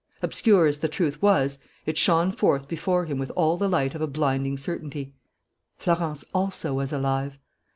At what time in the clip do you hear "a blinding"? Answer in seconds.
4.01-4.57